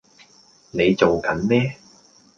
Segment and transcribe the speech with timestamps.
[0.71, 1.75] 你做緊咩